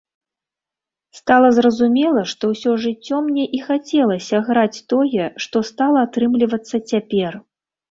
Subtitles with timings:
[1.19, 7.31] Стала зразумела, што ўсё жыццё мне і хацелася граць тое, што стала атрымлівацца цяпер.